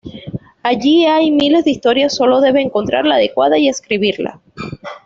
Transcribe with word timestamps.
Allí 0.63 1.05
hay 1.05 1.29
miles 1.29 1.63
de 1.63 1.69
historias, 1.69 2.15
solo 2.15 2.41
debe 2.41 2.59
encontrar 2.59 3.05
la 3.05 3.17
adecuada 3.17 3.59
y 3.59 3.69
escribirla. 3.69 4.41